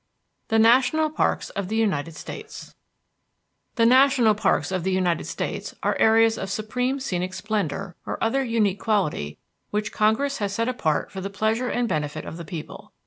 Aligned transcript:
I 0.49 0.55
THE 0.57 0.57
NATIONAL 0.63 1.11
PARKS 1.11 1.51
OF 1.51 1.67
THE 1.67 1.75
UNITED 1.75 2.15
STATES 2.15 2.73
The 3.75 3.85
National 3.85 4.33
Parks 4.33 4.71
of 4.71 4.83
the 4.83 4.91
United 4.91 5.25
States 5.25 5.75
are 5.83 5.95
areas 5.99 6.39
of 6.39 6.49
supreme 6.49 6.99
scenic 6.99 7.35
splendor 7.35 7.95
or 8.07 8.17
other 8.19 8.43
unique 8.43 8.79
quality 8.79 9.37
which 9.69 9.91
Congress 9.91 10.39
has 10.39 10.53
set 10.53 10.67
apart 10.67 11.11
for 11.11 11.21
the 11.21 11.29
pleasure 11.29 11.69
and 11.69 11.87
benefit 11.87 12.25
of 12.25 12.37
the 12.37 12.45
people. 12.45 12.93